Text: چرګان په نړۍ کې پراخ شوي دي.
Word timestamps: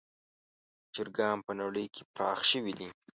چرګان 0.93 1.37
په 1.47 1.51
نړۍ 1.61 1.85
کې 1.93 2.03
پراخ 2.13 2.39
شوي 2.51 2.73
دي. 2.79 2.89